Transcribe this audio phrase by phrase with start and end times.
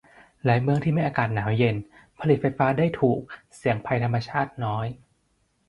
[0.43, 1.75] หลายเมืองที่มีอากาศหนาวเย็น
[2.19, 3.19] ผลิตไฟฟ้าได้ถูก
[3.55, 4.85] เสี่ยงภัยธรรมชาติน้อย